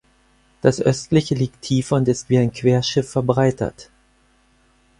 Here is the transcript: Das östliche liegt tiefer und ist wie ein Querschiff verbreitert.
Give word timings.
Das 0.61 0.81
östliche 0.81 1.35
liegt 1.35 1.61
tiefer 1.61 1.97
und 1.97 2.07
ist 2.07 2.27
wie 2.29 2.39
ein 2.39 2.51
Querschiff 2.51 3.07
verbreitert. 3.07 3.91